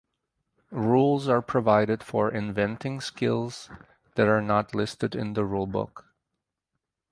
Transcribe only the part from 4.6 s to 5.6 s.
listed in the